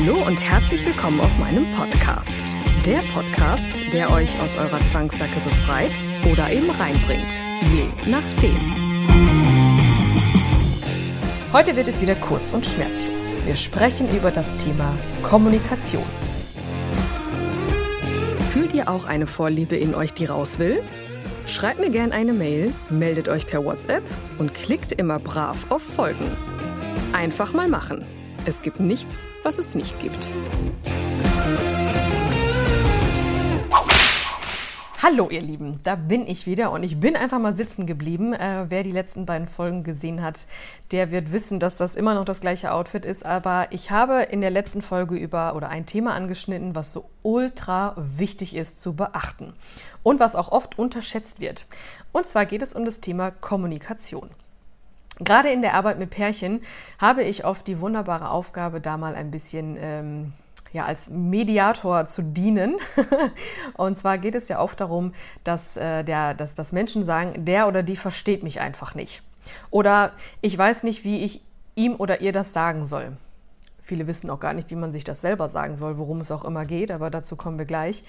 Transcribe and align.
Hallo 0.00 0.24
und 0.24 0.40
herzlich 0.40 0.86
willkommen 0.86 1.20
auf 1.20 1.36
meinem 1.38 1.72
Podcast. 1.72 2.54
Der 2.86 3.00
Podcast, 3.12 3.80
der 3.92 4.12
euch 4.12 4.38
aus 4.40 4.54
eurer 4.54 4.78
Zwangssacke 4.78 5.40
befreit 5.40 5.92
oder 6.30 6.52
eben 6.52 6.70
reinbringt. 6.70 7.32
Je 7.72 7.88
nachdem. 8.08 8.76
Heute 11.52 11.74
wird 11.74 11.88
es 11.88 12.00
wieder 12.00 12.14
kurz 12.14 12.52
und 12.52 12.64
schmerzlos. 12.64 13.34
Wir 13.44 13.56
sprechen 13.56 14.08
über 14.16 14.30
das 14.30 14.46
Thema 14.58 14.96
Kommunikation. 15.24 16.06
Fühlt 18.52 18.74
ihr 18.74 18.88
auch 18.88 19.04
eine 19.04 19.26
Vorliebe 19.26 19.74
in 19.74 19.96
euch, 19.96 20.14
die 20.14 20.26
raus 20.26 20.60
will? 20.60 20.80
Schreibt 21.46 21.80
mir 21.80 21.90
gerne 21.90 22.14
eine 22.14 22.34
Mail, 22.34 22.72
meldet 22.88 23.28
euch 23.28 23.46
per 23.46 23.64
WhatsApp 23.64 24.04
und 24.38 24.54
klickt 24.54 24.92
immer 24.92 25.18
brav 25.18 25.66
auf 25.70 25.82
Folgen. 25.82 26.30
Einfach 27.12 27.52
mal 27.52 27.66
machen. 27.66 28.06
Es 28.48 28.62
gibt 28.62 28.80
nichts, 28.80 29.28
was 29.42 29.58
es 29.58 29.74
nicht 29.74 30.00
gibt. 30.00 30.34
Hallo 35.02 35.28
ihr 35.28 35.42
Lieben, 35.42 35.80
da 35.82 35.96
bin 35.96 36.26
ich 36.26 36.46
wieder 36.46 36.72
und 36.72 36.82
ich 36.82 36.98
bin 36.98 37.14
einfach 37.14 37.38
mal 37.38 37.52
sitzen 37.52 37.84
geblieben. 37.84 38.32
Äh, 38.32 38.64
wer 38.70 38.84
die 38.84 38.90
letzten 38.90 39.26
beiden 39.26 39.48
Folgen 39.48 39.84
gesehen 39.84 40.22
hat, 40.22 40.46
der 40.92 41.10
wird 41.10 41.30
wissen, 41.30 41.60
dass 41.60 41.76
das 41.76 41.94
immer 41.94 42.14
noch 42.14 42.24
das 42.24 42.40
gleiche 42.40 42.72
Outfit 42.72 43.04
ist. 43.04 43.22
Aber 43.26 43.66
ich 43.68 43.90
habe 43.90 44.22
in 44.22 44.40
der 44.40 44.50
letzten 44.50 44.80
Folge 44.80 45.16
über 45.16 45.54
oder 45.54 45.68
ein 45.68 45.84
Thema 45.84 46.14
angeschnitten, 46.14 46.74
was 46.74 46.94
so 46.94 47.04
ultra 47.22 47.96
wichtig 47.98 48.56
ist 48.56 48.80
zu 48.80 48.94
beachten 48.94 49.52
und 50.02 50.20
was 50.20 50.34
auch 50.34 50.50
oft 50.50 50.78
unterschätzt 50.78 51.38
wird. 51.38 51.66
Und 52.12 52.26
zwar 52.26 52.46
geht 52.46 52.62
es 52.62 52.72
um 52.72 52.86
das 52.86 53.00
Thema 53.00 53.30
Kommunikation. 53.30 54.30
Gerade 55.20 55.50
in 55.50 55.62
der 55.62 55.74
Arbeit 55.74 55.98
mit 55.98 56.10
Pärchen 56.10 56.62
habe 56.98 57.22
ich 57.22 57.44
oft 57.44 57.66
die 57.66 57.80
wunderbare 57.80 58.30
Aufgabe, 58.30 58.80
da 58.80 58.96
mal 58.96 59.14
ein 59.14 59.30
bisschen 59.30 59.76
ähm, 59.80 60.32
ja, 60.72 60.84
als 60.84 61.08
Mediator 61.08 62.06
zu 62.06 62.22
dienen. 62.22 62.76
und 63.74 63.98
zwar 63.98 64.18
geht 64.18 64.34
es 64.34 64.48
ja 64.48 64.60
oft 64.60 64.80
darum, 64.80 65.14
dass, 65.44 65.76
äh, 65.76 66.04
der, 66.04 66.34
dass, 66.34 66.54
dass 66.54 66.72
Menschen 66.72 67.04
sagen, 67.04 67.44
der 67.44 67.68
oder 67.68 67.82
die 67.82 67.96
versteht 67.96 68.42
mich 68.42 68.60
einfach 68.60 68.94
nicht. 68.94 69.22
Oder 69.70 70.12
ich 70.40 70.56
weiß 70.56 70.82
nicht, 70.82 71.04
wie 71.04 71.24
ich 71.24 71.42
ihm 71.74 71.94
oder 71.96 72.20
ihr 72.20 72.32
das 72.32 72.52
sagen 72.52 72.86
soll. 72.86 73.16
Viele 73.82 74.06
wissen 74.06 74.28
auch 74.28 74.40
gar 74.40 74.52
nicht, 74.52 74.70
wie 74.70 74.76
man 74.76 74.92
sich 74.92 75.04
das 75.04 75.22
selber 75.22 75.48
sagen 75.48 75.74
soll, 75.74 75.96
worum 75.96 76.20
es 76.20 76.30
auch 76.30 76.44
immer 76.44 76.66
geht, 76.66 76.90
aber 76.90 77.08
dazu 77.08 77.36
kommen 77.36 77.58
wir 77.58 77.64
gleich. 77.64 78.04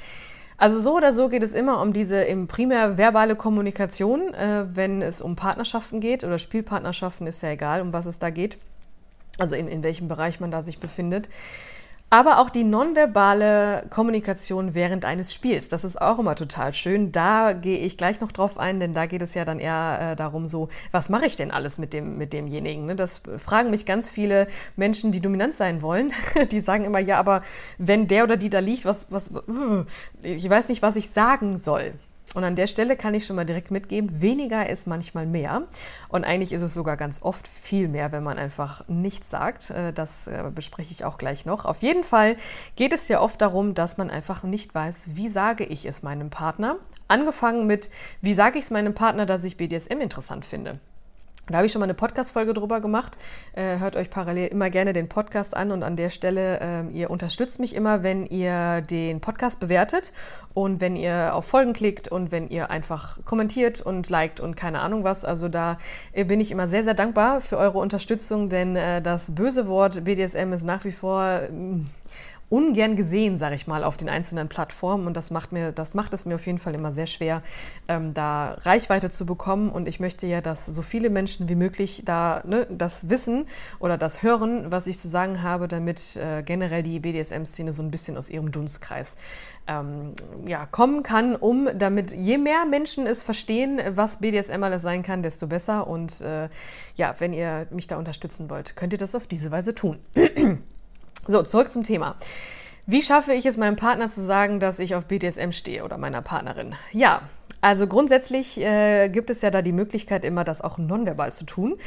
Also 0.59 0.81
so 0.81 0.97
oder 0.97 1.13
so 1.13 1.29
geht 1.29 1.41
es 1.41 1.53
immer 1.53 1.81
um 1.81 1.93
diese 1.93 2.21
im 2.21 2.47
primär 2.47 2.97
verbale 2.97 3.37
Kommunikation, 3.37 4.33
äh, 4.33 4.65
wenn 4.75 5.01
es 5.01 5.21
um 5.21 5.37
Partnerschaften 5.37 6.01
geht 6.01 6.25
oder 6.25 6.37
Spielpartnerschaften, 6.37 7.27
ist 7.27 7.41
ja 7.41 7.51
egal, 7.51 7.81
um 7.81 7.93
was 7.93 8.05
es 8.05 8.19
da 8.19 8.29
geht, 8.29 8.57
also 9.37 9.55
in, 9.55 9.69
in 9.69 9.83
welchem 9.83 10.09
Bereich 10.09 10.41
man 10.41 10.51
da 10.51 10.61
sich 10.61 10.79
befindet. 10.79 11.29
Aber 12.11 12.39
auch 12.39 12.49
die 12.49 12.63
nonverbale 12.63 13.85
Kommunikation 13.91 14.73
während 14.73 15.05
eines 15.05 15.31
Spiels, 15.31 15.69
das 15.69 15.83
ist 15.83 16.01
auch 16.01 16.17
immer 16.17 16.35
total 16.35 16.73
schön. 16.73 17.11
Da 17.11 17.53
gehe 17.53 17.77
ich 17.77 17.97
gleich 17.97 18.19
noch 18.19 18.31
drauf 18.31 18.57
ein, 18.57 18.79
denn 18.79 18.93
da 18.93 19.05
geht 19.05 19.21
es 19.21 19.35
ja 19.35 19.45
dann 19.45 19.59
eher 19.59 20.13
äh, 20.13 20.15
darum, 20.15 20.47
so, 20.47 20.69
was 20.91 21.09
mache 21.09 21.27
ich 21.27 21.35
denn 21.37 21.51
alles 21.51 21.77
mit, 21.77 21.93
dem, 21.93 22.17
mit 22.17 22.33
demjenigen? 22.33 22.87
Ne? 22.87 22.95
Das 22.95 23.21
fragen 23.37 23.69
mich 23.69 23.85
ganz 23.85 24.09
viele 24.09 24.47
Menschen, 24.75 25.11
die 25.11 25.21
dominant 25.21 25.55
sein 25.55 25.83
wollen. 25.83 26.11
Die 26.51 26.61
sagen 26.61 26.85
immer, 26.85 26.99
ja, 26.99 27.19
aber 27.19 27.43
wenn 27.77 28.07
der 28.07 28.23
oder 28.23 28.37
die 28.37 28.49
da 28.49 28.59
liegt, 28.59 28.85
was, 28.85 29.11
was, 29.11 29.31
ich 30.23 30.49
weiß 30.49 30.69
nicht, 30.69 30.81
was 30.81 30.95
ich 30.95 31.11
sagen 31.11 31.57
soll. 31.57 31.93
Und 32.35 32.43
an 32.43 32.55
der 32.55 32.67
Stelle 32.67 32.95
kann 32.95 33.15
ich 33.15 33.25
schon 33.25 33.35
mal 33.35 33.45
direkt 33.45 33.71
mitgeben, 33.71 34.21
weniger 34.21 34.69
ist 34.69 34.85
manchmal 34.85 35.25
mehr. 35.25 35.63
Und 36.09 36.25
eigentlich 36.25 36.53
ist 36.53 36.61
es 36.61 36.73
sogar 36.75 36.95
ganz 36.95 37.23
oft 37.23 37.47
viel 37.47 37.87
mehr, 37.87 38.11
wenn 38.11 38.23
man 38.23 38.37
einfach 38.37 38.87
nichts 38.87 39.31
sagt. 39.31 39.71
Äh, 39.71 39.93
das 39.93 40.27
äh, 40.27 40.43
bespreche 40.53 40.91
ich 40.91 41.05
auch 41.05 41.17
gleich 41.17 41.45
noch. 41.45 41.65
Auf 41.65 41.81
jeden 41.81 42.03
Fall 42.03 42.35
geht 42.75 42.93
es 42.93 43.07
ja 43.07 43.19
oft 43.19 43.41
darum, 43.41 43.73
dass 43.73 43.97
man 43.97 44.11
einfach 44.11 44.43
nicht 44.43 44.75
weiß, 44.75 45.15
wie 45.15 45.29
sage 45.29 45.63
ich 45.63 45.85
es 45.85 46.03
meinem 46.03 46.29
Partner. 46.29 46.77
Angefangen 47.07 47.65
mit, 47.65 47.89
wie 48.21 48.35
sage 48.35 48.59
ich 48.59 48.65
es 48.65 48.71
meinem 48.71 48.93
Partner, 48.93 49.25
dass 49.25 49.43
ich 49.43 49.57
BDSM 49.57 49.99
interessant 49.99 50.45
finde. 50.45 50.79
Da 51.49 51.57
habe 51.57 51.65
ich 51.65 51.71
schon 51.71 51.79
mal 51.79 51.85
eine 51.85 51.95
Podcast-Folge 51.95 52.53
drüber 52.53 52.79
gemacht. 52.79 53.17
Äh, 53.53 53.79
hört 53.79 53.95
euch 53.95 54.11
parallel 54.11 54.47
immer 54.49 54.69
gerne 54.69 54.93
den 54.93 55.09
Podcast 55.09 55.57
an 55.57 55.71
und 55.71 55.81
an 55.81 55.95
der 55.95 56.11
Stelle, 56.11 56.59
äh, 56.59 56.97
ihr 56.97 57.09
unterstützt 57.09 57.59
mich 57.59 57.75
immer, 57.75 58.03
wenn 58.03 58.27
ihr 58.27 58.81
den 58.81 59.19
Podcast 59.19 59.59
bewertet 59.59 60.11
und 60.53 60.79
wenn 60.79 60.95
ihr 60.95 61.33
auf 61.33 61.45
Folgen 61.45 61.73
klickt 61.73 62.07
und 62.07 62.31
wenn 62.31 62.49
ihr 62.49 62.69
einfach 62.69 63.17
kommentiert 63.25 63.81
und 63.81 64.09
liked 64.09 64.39
und 64.39 64.55
keine 64.55 64.81
Ahnung 64.81 65.03
was. 65.03 65.25
Also 65.25 65.49
da 65.49 65.79
äh, 66.13 66.23
bin 66.23 66.39
ich 66.39 66.51
immer 66.51 66.67
sehr, 66.67 66.83
sehr 66.83 66.93
dankbar 66.93 67.41
für 67.41 67.57
eure 67.57 67.79
Unterstützung, 67.79 68.49
denn 68.49 68.75
äh, 68.75 69.01
das 69.01 69.33
böse 69.33 69.67
Wort 69.67 70.03
BDSM 70.03 70.53
ist 70.53 70.63
nach 70.63 70.85
wie 70.85 70.91
vor 70.91 71.41
ungern 72.49 72.95
gesehen, 72.95 73.37
sage 73.37 73.55
ich 73.55 73.67
mal, 73.67 73.83
auf 73.83 73.95
den 73.95 74.09
einzelnen 74.09 74.49
Plattformen. 74.49 75.07
Und 75.07 75.15
das 75.15 75.31
macht, 75.31 75.51
mir, 75.51 75.71
das 75.71 75.93
macht 75.93 76.13
es 76.13 76.25
mir 76.25 76.35
auf 76.35 76.45
jeden 76.45 76.57
Fall 76.57 76.73
immer 76.73 76.91
sehr 76.91 77.07
schwer, 77.07 77.43
ähm, 77.87 78.13
da 78.13 78.55
Reichweite 78.63 79.09
zu 79.09 79.25
bekommen. 79.25 79.69
Und 79.69 79.87
ich 79.87 79.99
möchte 79.99 80.25
ja, 80.27 80.41
dass 80.41 80.65
so 80.65 80.81
viele 80.81 81.09
Menschen 81.09 81.47
wie 81.47 81.55
möglich 81.55 82.03
da 82.05 82.41
ne, 82.45 82.67
das 82.69 83.09
wissen 83.09 83.45
oder 83.79 83.97
das 83.97 84.23
hören, 84.23 84.71
was 84.71 84.87
ich 84.87 84.99
zu 84.99 85.07
sagen 85.07 85.43
habe, 85.43 85.67
damit 85.67 86.15
äh, 86.15 86.41
generell 86.43 86.83
die 86.83 86.99
BDSM-Szene 86.99 87.71
so 87.71 87.83
ein 87.83 87.91
bisschen 87.91 88.17
aus 88.17 88.29
ihrem 88.29 88.51
Dunstkreis 88.51 89.15
ähm, 89.67 90.13
ja, 90.45 90.65
kommen 90.65 91.03
kann, 91.03 91.35
um 91.35 91.69
damit 91.77 92.11
je 92.11 92.37
mehr 92.37 92.65
Menschen 92.65 93.05
es 93.05 93.21
verstehen, 93.21 93.79
was 93.91 94.17
BDSM 94.17 94.63
alles 94.63 94.81
sein 94.81 95.03
kann, 95.03 95.21
desto 95.21 95.45
besser. 95.45 95.87
Und 95.87 96.19
äh, 96.21 96.49
ja, 96.95 97.15
wenn 97.19 97.33
ihr 97.33 97.67
mich 97.69 97.87
da 97.87 97.97
unterstützen 97.97 98.49
wollt, 98.49 98.75
könnt 98.75 98.93
ihr 98.93 98.99
das 98.99 99.13
auf 99.13 99.27
diese 99.27 99.51
Weise 99.51 99.75
tun. 99.75 99.99
So, 101.27 101.43
zurück 101.43 101.71
zum 101.71 101.83
Thema. 101.83 102.15
Wie 102.85 103.01
schaffe 103.01 103.33
ich 103.33 103.45
es 103.45 103.55
meinem 103.55 103.75
Partner 103.75 104.09
zu 104.09 104.21
sagen, 104.21 104.59
dass 104.59 104.79
ich 104.79 104.95
auf 104.95 105.05
BDSM 105.05 105.51
stehe 105.51 105.83
oder 105.83 105.97
meiner 105.97 106.23
Partnerin? 106.23 106.73
Ja, 106.91 107.21
also 107.61 107.87
grundsätzlich 107.87 108.59
äh, 108.59 109.09
gibt 109.09 109.29
es 109.29 109.41
ja 109.41 109.51
da 109.51 109.61
die 109.61 109.73
Möglichkeit, 109.73 110.23
immer 110.23 110.43
das 110.43 110.61
auch 110.61 110.77
nonverbal 110.77 111.33
zu 111.33 111.45
tun. 111.45 111.77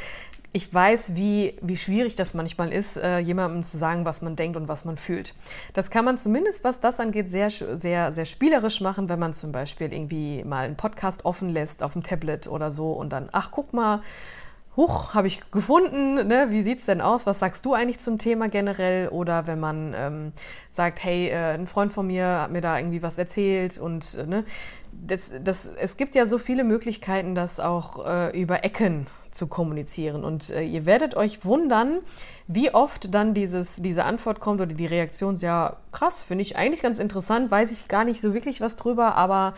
Ich 0.55 0.71
weiß, 0.71 1.15
wie, 1.15 1.57
wie 1.61 1.77
schwierig 1.77 2.15
das 2.15 2.35
manchmal 2.35 2.71
ist, 2.71 2.95
äh, 2.95 3.17
jemandem 3.17 3.63
zu 3.63 3.75
sagen, 3.75 4.05
was 4.05 4.21
man 4.21 4.35
denkt 4.35 4.55
und 4.55 4.67
was 4.67 4.85
man 4.85 4.97
fühlt. 4.97 5.33
Das 5.73 5.89
kann 5.89 6.05
man 6.05 6.19
zumindest, 6.19 6.63
was 6.63 6.79
das 6.79 6.99
angeht, 6.99 7.31
sehr, 7.31 7.49
sehr, 7.49 8.13
sehr 8.13 8.25
spielerisch 8.25 8.79
machen, 8.79 9.09
wenn 9.09 9.17
man 9.17 9.33
zum 9.33 9.51
Beispiel 9.51 9.91
irgendwie 9.91 10.43
mal 10.43 10.65
einen 10.65 10.77
Podcast 10.77 11.25
offen 11.25 11.49
lässt 11.49 11.81
auf 11.81 11.93
dem 11.93 12.03
Tablet 12.03 12.47
oder 12.47 12.71
so 12.71 12.93
und 12.93 13.09
dann, 13.09 13.29
ach, 13.31 13.49
guck 13.51 13.73
mal, 13.73 14.03
Huch, 14.75 15.13
habe 15.13 15.27
ich 15.27 15.51
gefunden, 15.51 16.27
ne? 16.27 16.47
wie 16.49 16.63
sieht's 16.63 16.85
denn 16.85 16.99
aus? 16.99 17.27
Was 17.27 17.37
sagst 17.37 17.63
du 17.63 17.75
eigentlich 17.75 17.99
zum 17.99 18.17
Thema 18.17 18.49
generell? 18.49 19.07
Oder 19.09 19.45
wenn 19.45 19.59
man 19.59 19.93
ähm, 19.95 20.31
sagt, 20.71 21.03
hey, 21.03 21.27
äh, 21.27 21.53
ein 21.53 21.67
Freund 21.67 21.93
von 21.93 22.07
mir 22.07 22.41
hat 22.41 22.51
mir 22.51 22.61
da 22.61 22.79
irgendwie 22.79 23.03
was 23.03 23.19
erzählt 23.19 23.77
und 23.77 24.15
äh, 24.15 24.25
ne? 24.25 24.45
das, 24.91 25.31
das, 25.43 25.67
es 25.79 25.95
gibt 25.95 26.15
ja 26.15 26.25
so 26.25 26.39
viele 26.39 26.63
Möglichkeiten, 26.63 27.35
das 27.35 27.59
auch 27.59 28.03
äh, 28.03 28.41
über 28.41 28.63
Ecken 28.63 29.05
zu 29.29 29.45
kommunizieren. 29.45 30.23
Und 30.23 30.49
äh, 30.49 30.63
ihr 30.63 30.87
werdet 30.87 31.15
euch 31.15 31.45
wundern, 31.45 31.99
wie 32.47 32.73
oft 32.73 33.13
dann 33.13 33.35
dieses, 33.35 33.75
diese 33.75 34.05
Antwort 34.05 34.39
kommt 34.39 34.59
oder 34.59 34.73
die 34.73 34.87
Reaktion, 34.87 35.37
ja, 35.37 35.77
krass, 35.91 36.23
finde 36.23 36.41
ich 36.41 36.55
eigentlich 36.55 36.81
ganz 36.81 36.97
interessant, 36.97 37.51
weiß 37.51 37.71
ich 37.71 37.87
gar 37.87 38.05
nicht 38.05 38.21
so 38.21 38.33
wirklich 38.33 38.59
was 38.59 38.75
drüber, 38.75 39.13
aber 39.15 39.53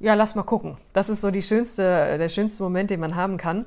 ja, 0.00 0.14
lass 0.14 0.34
mal 0.34 0.42
gucken. 0.42 0.78
Das 0.92 1.08
ist 1.08 1.20
so 1.20 1.30
die 1.30 1.42
schönste, 1.42 2.18
der 2.18 2.28
schönste 2.28 2.64
Moment, 2.64 2.90
den 2.90 2.98
man 2.98 3.14
haben 3.14 3.36
kann 3.36 3.64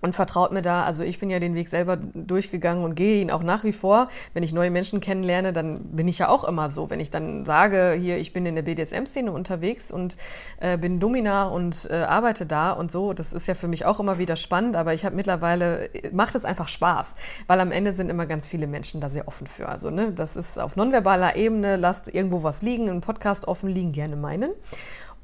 und 0.00 0.14
vertraut 0.14 0.52
mir 0.52 0.62
da. 0.62 0.84
Also 0.84 1.02
ich 1.02 1.18
bin 1.18 1.30
ja 1.30 1.38
den 1.38 1.54
Weg 1.54 1.68
selber 1.68 1.96
durchgegangen 1.96 2.84
und 2.84 2.94
gehe 2.94 3.20
ihn 3.20 3.30
auch 3.30 3.42
nach 3.42 3.64
wie 3.64 3.72
vor. 3.72 4.08
Wenn 4.34 4.42
ich 4.42 4.52
neue 4.52 4.70
Menschen 4.70 5.00
kennenlerne, 5.00 5.52
dann 5.52 5.84
bin 5.96 6.08
ich 6.08 6.18
ja 6.18 6.28
auch 6.28 6.44
immer 6.44 6.70
so. 6.70 6.90
Wenn 6.90 7.00
ich 7.00 7.10
dann 7.10 7.44
sage, 7.44 7.96
hier, 7.98 8.18
ich 8.18 8.32
bin 8.32 8.46
in 8.46 8.54
der 8.54 8.62
BDSM-Szene 8.62 9.32
unterwegs 9.32 9.90
und 9.90 10.16
äh, 10.60 10.76
bin 10.76 11.00
Domina 11.00 11.48
und 11.48 11.88
äh, 11.90 11.94
arbeite 11.94 12.46
da 12.46 12.72
und 12.72 12.90
so, 12.90 13.12
das 13.12 13.32
ist 13.32 13.46
ja 13.46 13.54
für 13.54 13.68
mich 13.68 13.84
auch 13.84 14.00
immer 14.00 14.18
wieder 14.18 14.36
spannend, 14.36 14.76
aber 14.76 14.94
ich 14.94 15.04
habe 15.04 15.16
mittlerweile, 15.16 15.90
macht 16.12 16.34
es 16.34 16.44
einfach 16.44 16.68
Spaß, 16.68 17.14
weil 17.46 17.60
am 17.60 17.72
Ende 17.72 17.92
sind 17.92 18.10
immer 18.10 18.26
ganz 18.26 18.46
viele 18.46 18.66
Menschen 18.66 19.00
da 19.00 19.08
sehr 19.08 19.28
offen 19.28 19.46
für. 19.46 19.68
Also 19.68 19.90
ne, 19.90 20.12
das 20.12 20.36
ist 20.36 20.58
auf 20.58 20.76
nonverbaler 20.76 21.36
Ebene, 21.36 21.76
lasst 21.76 22.08
irgendwo 22.08 22.42
was 22.42 22.62
liegen, 22.62 22.88
einen 22.88 23.00
Podcast 23.00 23.48
offen 23.48 23.68
liegen, 23.68 23.92
gerne 23.92 24.16
meinen. 24.16 24.50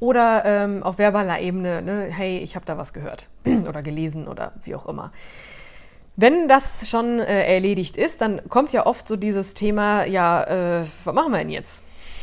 Oder 0.01 0.45
ähm, 0.45 0.83
auf 0.83 0.99
verbaler 0.99 1.41
Ebene, 1.41 1.83
ne, 1.83 2.07
hey, 2.11 2.39
ich 2.39 2.57
habe 2.57 2.67
da 2.67 2.77
was 2.77 2.93
gehört 2.93 3.29
oder 3.69 3.83
gelesen 3.83 4.29
oder 4.29 4.53
wie 4.65 4.75
auch 4.75 4.87
immer. 4.87 5.13
Wenn 6.17 6.49
das 6.49 6.89
schon 6.89 7.19
äh, 7.19 7.55
erledigt 7.55 7.97
ist, 7.97 8.21
dann 8.21 8.49
kommt 8.49 8.73
ja 8.73 8.87
oft 8.87 9.09
so 9.09 9.17
dieses 9.17 9.55
Thema, 9.55 10.05
ja, 10.05 10.45
äh, 10.83 10.87
was 11.05 11.15
machen 11.15 11.33
wir 11.33 11.39
denn 11.39 11.51
jetzt? 11.51 11.83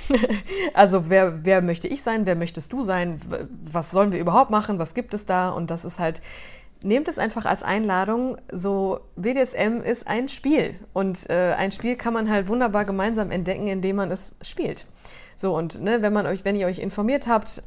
also 0.73 1.09
wer, 1.09 1.43
wer 1.45 1.61
möchte 1.61 1.87
ich 1.87 2.01
sein, 2.01 2.25
wer 2.25 2.35
möchtest 2.35 2.71
du 2.71 2.83
sein, 2.83 3.19
was 3.63 3.91
sollen 3.91 4.11
wir 4.11 4.19
überhaupt 4.19 4.51
machen, 4.51 4.79
was 4.79 4.93
gibt 4.93 5.13
es 5.13 5.25
da? 5.25 5.49
Und 5.49 5.71
das 5.71 5.85
ist 5.85 5.99
halt, 5.99 6.21
nehmt 6.83 7.07
es 7.07 7.17
einfach 7.17 7.45
als 7.45 7.63
Einladung, 7.63 8.37
so 8.51 9.01
BDSM 9.15 9.81
ist 9.83 10.07
ein 10.07 10.29
Spiel 10.29 10.75
und 10.93 11.29
äh, 11.29 11.53
ein 11.57 11.71
Spiel 11.71 11.95
kann 11.95 12.13
man 12.13 12.29
halt 12.29 12.47
wunderbar 12.47 12.85
gemeinsam 12.85 13.31
entdecken, 13.31 13.67
indem 13.67 13.97
man 13.97 14.11
es 14.11 14.35
spielt. 14.41 14.85
So 15.41 15.57
und 15.57 15.81
ne, 15.81 16.03
wenn 16.03 16.13
man 16.13 16.27
euch, 16.27 16.45
wenn 16.45 16.55
ihr 16.55 16.67
euch 16.67 16.77
informiert 16.77 17.25
habt, 17.25 17.63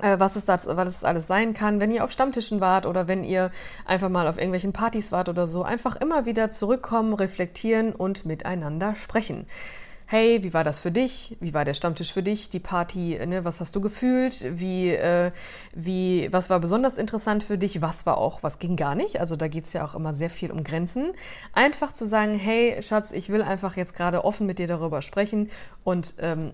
äh, 0.00 0.18
was 0.18 0.36
es, 0.36 0.46
das, 0.46 0.66
was 0.66 0.88
es 0.88 1.04
alles 1.04 1.26
sein 1.26 1.52
kann, 1.52 1.78
wenn 1.78 1.90
ihr 1.90 2.02
auf 2.02 2.10
Stammtischen 2.10 2.62
wart 2.62 2.86
oder 2.86 3.06
wenn 3.06 3.24
ihr 3.24 3.50
einfach 3.84 4.08
mal 4.08 4.26
auf 4.26 4.38
irgendwelchen 4.38 4.72
Partys 4.72 5.12
wart 5.12 5.28
oder 5.28 5.46
so. 5.46 5.62
Einfach 5.62 5.96
immer 5.96 6.24
wieder 6.24 6.50
zurückkommen, 6.50 7.12
reflektieren 7.12 7.92
und 7.92 8.24
miteinander 8.24 8.96
sprechen. 8.96 9.46
Hey, 10.06 10.42
wie 10.42 10.54
war 10.54 10.64
das 10.64 10.78
für 10.78 10.90
dich? 10.90 11.36
Wie 11.40 11.52
war 11.52 11.66
der 11.66 11.74
Stammtisch 11.74 12.12
für 12.12 12.22
dich? 12.22 12.48
Die 12.48 12.58
Party, 12.58 13.18
ne? 13.26 13.44
was 13.44 13.60
hast 13.60 13.76
du 13.76 13.82
gefühlt? 13.82 14.44
Wie, 14.58 14.90
äh, 14.90 15.30
wie, 15.74 16.28
was 16.30 16.48
war 16.48 16.60
besonders 16.60 16.96
interessant 16.96 17.44
für 17.44 17.58
dich? 17.58 17.82
Was 17.82 18.06
war 18.06 18.16
auch, 18.16 18.42
was 18.42 18.58
ging 18.58 18.76
gar 18.76 18.94
nicht? 18.94 19.20
Also 19.20 19.36
da 19.36 19.48
geht 19.48 19.64
es 19.64 19.72
ja 19.74 19.84
auch 19.84 19.94
immer 19.94 20.14
sehr 20.14 20.30
viel 20.30 20.50
um 20.50 20.64
Grenzen. 20.64 21.12
Einfach 21.52 21.92
zu 21.92 22.06
sagen, 22.06 22.34
hey 22.34 22.82
Schatz, 22.82 23.12
ich 23.12 23.28
will 23.28 23.42
einfach 23.42 23.76
jetzt 23.76 23.94
gerade 23.94 24.24
offen 24.24 24.46
mit 24.46 24.58
dir 24.58 24.66
darüber 24.66 25.02
sprechen 25.02 25.50
und 25.84 26.14
ähm, 26.18 26.52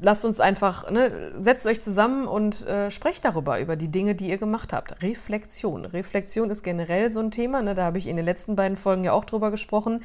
lasst 0.00 0.24
uns 0.24 0.40
einfach, 0.40 0.90
ne, 0.90 1.32
setzt 1.40 1.66
euch 1.66 1.82
zusammen 1.82 2.26
und 2.26 2.66
äh, 2.66 2.90
sprecht 2.90 3.24
darüber, 3.24 3.60
über 3.60 3.76
die 3.76 3.88
Dinge, 3.88 4.14
die 4.14 4.28
ihr 4.28 4.38
gemacht 4.38 4.72
habt. 4.72 5.02
Reflexion. 5.02 5.84
Reflexion 5.84 6.50
ist 6.50 6.62
generell 6.62 7.12
so 7.12 7.20
ein 7.20 7.30
Thema, 7.30 7.62
ne, 7.62 7.74
da 7.74 7.84
habe 7.84 7.98
ich 7.98 8.06
in 8.06 8.16
den 8.16 8.24
letzten 8.24 8.56
beiden 8.56 8.76
Folgen 8.76 9.04
ja 9.04 9.12
auch 9.12 9.24
drüber 9.24 9.50
gesprochen. 9.50 10.02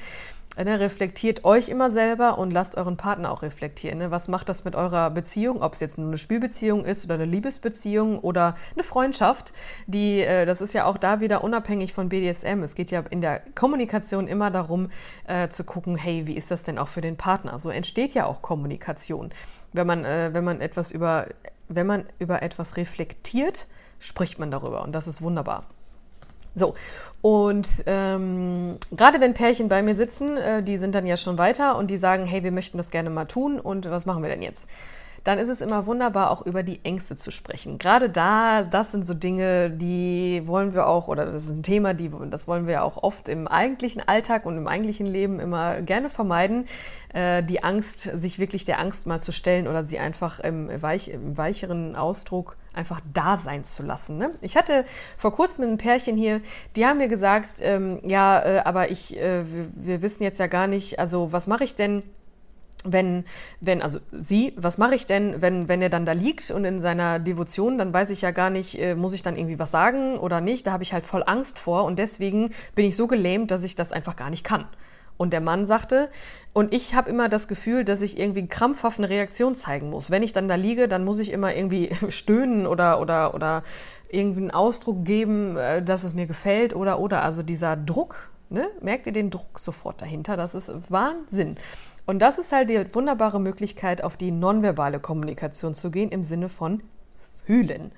Ne, 0.56 0.80
reflektiert 0.80 1.46
euch 1.46 1.68
immer 1.68 1.90
selber 1.90 2.38
und 2.38 2.52
lasst 2.52 2.78
euren 2.78 2.96
Partner 2.96 3.32
auch 3.32 3.42
reflektieren. 3.42 3.98
Ne? 3.98 4.12
Was 4.12 4.28
macht 4.28 4.48
das 4.50 4.64
mit 4.64 4.76
eurer 4.76 5.10
Beziehung, 5.10 5.64
ob 5.64 5.74
es 5.74 5.80
jetzt 5.80 5.98
nur 5.98 6.08
eine 6.08 6.20
Spielbeziehung 6.20 6.86
ist 6.86 7.04
oder 7.06 7.16
eine 7.16 7.26
Liebesbeziehung 7.26 8.20
oder 8.20 8.56
eine 8.76 8.84
Freundschaft? 8.84 9.52
Die, 9.88 10.22
äh, 10.22 10.46
das 10.46 10.62
ist 10.62 10.74
ja 10.74 10.86
auch 10.86 10.98
da 10.98 11.20
wieder 11.22 11.44
unabhängig 11.44 11.94
von 11.94 12.08
BDSM. 12.08 12.62
Es 12.62 12.76
geht 12.76 12.92
ja 12.92 13.04
in 13.10 13.22
der 13.22 13.42
Kommunikation 13.56 14.28
immer 14.28 14.52
darum, 14.52 14.92
äh, 15.26 15.50
zu 15.50 15.64
gucken, 15.64 15.96
hey, 15.96 16.28
wie 16.28 16.38
ist 16.38 16.52
das 16.52 16.62
denn 16.62 16.78
auch 16.78 16.88
für 16.88 17.02
den 17.02 17.18
Partner? 17.18 17.58
So 17.58 17.72
entsteht 17.72 18.14
ja 18.14 18.28
auch 18.28 18.44
Kommunikation. 18.44 19.32
Wenn 19.72 19.88
man, 19.88 20.06
äh, 20.06 20.30
wenn 20.34 20.44
man 20.44 20.62
etwas 20.62 20.92
über, 20.92 21.28
wenn 21.68 21.88
man 21.88 22.06
über 22.20 22.44
etwas 22.44 22.78
reflektiert, 22.78 23.66
spricht 23.98 24.38
man 24.38 24.52
darüber 24.52 24.84
und 24.84 24.92
das 24.92 25.08
ist 25.08 25.24
wunderbar. 25.24 25.66
So, 26.56 26.76
und 27.24 27.70
ähm, 27.86 28.78
gerade 28.92 29.22
wenn 29.22 29.34
Pärchen 29.34 29.70
bei 29.70 29.82
mir 29.82 29.96
sitzen, 29.96 30.36
äh, 30.36 30.62
die 30.62 30.78
sind 30.78 30.94
dann 30.94 31.06
ja 31.06 31.16
schon 31.16 31.38
weiter 31.38 31.78
und 31.78 31.90
die 31.90 31.98
sagen, 31.98 32.26
hey, 32.26 32.44
wir 32.44 32.52
möchten 32.52 32.76
das 32.76 32.92
gerne 32.92 33.10
mal 33.10 33.26
tun 33.26 33.62
und 33.62 33.90
was 33.90 34.06
machen 34.06 34.24
wir 34.24 34.30
denn 34.30 34.42
jetzt? 34.42 34.66
Dann 35.24 35.40
ist 35.40 35.48
es 35.48 35.62
immer 35.62 35.86
wunderbar, 35.86 36.32
auch 36.32 36.46
über 36.46 36.64
die 36.64 36.82
Ängste 36.84 37.16
zu 37.16 37.32
sprechen. 37.32 37.78
Gerade 37.78 38.10
da, 38.10 38.64
das 38.64 38.92
sind 38.92 39.06
so 39.06 39.14
Dinge, 39.14 39.70
die 39.70 40.42
wollen 40.46 40.74
wir 40.74 40.86
auch, 40.88 41.08
oder 41.08 41.26
das 41.26 41.46
ist 41.46 41.50
ein 41.50 41.64
Thema, 41.64 41.94
die, 41.94 42.12
das 42.30 42.46
wollen 42.46 42.68
wir 42.68 42.84
auch 42.84 43.02
oft 43.02 43.30
im 43.30 43.48
eigentlichen 43.48 44.06
Alltag 44.06 44.46
und 44.46 44.58
im 44.58 44.68
eigentlichen 44.68 45.06
Leben 45.08 45.40
immer 45.40 45.82
gerne 45.82 46.10
vermeiden, 46.10 46.68
äh, 47.14 47.42
die 47.42 47.64
Angst, 47.64 48.02
sich 48.02 48.38
wirklich 48.38 48.66
der 48.66 48.82
Angst 48.82 49.08
mal 49.08 49.22
zu 49.22 49.32
stellen 49.32 49.70
oder 49.70 49.86
sie 49.86 49.98
einfach 49.98 50.42
im, 50.42 50.70
weich, 50.82 51.08
im 51.08 51.38
weicheren 51.38 51.96
Ausdruck 51.96 52.58
einfach 52.74 53.02
da 53.14 53.38
sein 53.38 53.64
zu 53.64 53.84
lassen. 53.84 54.18
Ne? 54.18 54.32
Ich 54.42 54.58
hatte 54.58 54.86
vor 55.18 55.32
kurzem 55.32 55.66
ein 55.66 55.78
Pärchen 55.78 56.18
hier, 56.18 56.42
die 56.76 56.86
haben 56.86 56.98
mir 56.98 57.08
gesagt, 57.08 57.50
ähm, 57.60 58.00
ja, 58.04 58.40
äh, 58.40 58.60
aber 58.60 58.92
ich, 58.92 59.18
äh, 59.18 59.44
wir, 59.46 59.68
wir 59.76 60.02
wissen 60.02 60.24
jetzt 60.24 60.40
ja 60.40 60.48
gar 60.48 60.68
nicht, 60.68 61.00
also 61.00 61.32
was 61.32 61.48
mache 61.48 61.64
ich 61.64 61.76
denn? 61.76 62.04
wenn, 62.84 63.24
wenn, 63.62 63.82
also 63.82 64.00
sie, 64.12 64.54
was 64.58 64.78
mache 64.78 64.96
ich 64.96 65.06
denn, 65.06 65.42
wenn, 65.42 65.68
wenn 65.68 65.82
er 65.82 65.90
dann 65.90 66.06
da 66.06 66.12
liegt 66.12 66.52
und 66.52 66.66
in 66.66 66.82
seiner 66.82 67.20
Devotion, 67.20 67.78
dann 67.78 67.94
weiß 67.94 68.10
ich 68.10 68.22
ja 68.22 68.32
gar 68.32 68.50
nicht, 68.50 68.80
äh, 68.80 68.96
muss 68.96 69.14
ich 69.14 69.24
dann 69.24 69.38
irgendwie 69.38 69.60
was 69.60 69.72
sagen 69.72 70.18
oder 70.18 70.42
nicht. 70.42 70.68
Da 70.68 70.72
habe 70.72 70.84
ich 70.84 70.94
halt 70.94 71.06
voll 71.06 71.24
Angst 71.26 71.60
vor 71.60 71.86
und 71.86 71.98
deswegen 71.98 72.52
bin 72.76 72.86
ich 72.86 72.96
so 72.96 73.08
gelähmt, 73.08 73.52
dass 73.52 73.64
ich 73.64 73.76
das 73.76 73.92
einfach 73.92 74.16
gar 74.16 74.30
nicht 74.30 74.44
kann. 74.44 74.66
Und 75.18 75.34
der 75.34 75.42
Mann 75.42 75.66
sagte, 75.66 76.10
und 76.54 76.74
ich 76.74 76.94
habe 76.94 77.10
immer 77.10 77.30
das 77.30 77.48
Gefühl, 77.48 77.84
dass 77.84 78.02
ich 78.02 78.20
irgendwie 78.20 78.48
krampfhaft 78.48 79.00
eine 79.00 79.10
Reaktion 79.10 79.56
zeigen 79.56 79.90
muss. 79.90 80.12
Wenn 80.12 80.24
ich 80.24 80.34
dann 80.34 80.48
da 80.48 80.56
liege, 80.56 80.88
dann 80.88 81.04
muss 81.04 81.20
ich 81.20 81.32
immer 81.32 81.56
irgendwie 81.56 81.92
stöhnen 82.10 82.68
oder, 82.68 83.02
oder, 83.02 83.34
oder 83.34 83.64
irgendwie 84.10 84.42
einen 84.42 84.52
Ausdruck 84.52 85.04
geben, 85.06 85.58
äh, 85.58 85.82
dass 85.82 86.04
es 86.04 86.14
mir 86.14 86.28
gefällt 86.28 86.76
oder, 86.76 87.00
oder. 87.00 87.24
Also 87.24 87.42
dieser 87.42 87.76
Druck, 87.76 88.30
ne? 88.50 88.68
merkt 88.82 89.08
ihr 89.08 89.14
den 89.14 89.32
Druck 89.32 89.60
sofort 89.60 90.02
dahinter? 90.02 90.38
Das 90.38 90.54
ist 90.54 90.72
Wahnsinn. 90.90 91.58
Und 92.06 92.20
das 92.20 92.38
ist 92.38 92.52
halt 92.52 92.70
die 92.70 92.94
wunderbare 92.94 93.40
Möglichkeit, 93.40 94.04
auf 94.04 94.18
die 94.18 94.32
nonverbale 94.32 95.00
Kommunikation 95.00 95.74
zu 95.74 95.90
gehen, 95.90 96.10
im 96.12 96.22
Sinne 96.22 96.50
von 96.50 96.84
fühlen. 97.46 97.92